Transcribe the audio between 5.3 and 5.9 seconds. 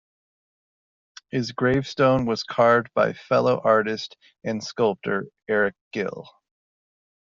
Eric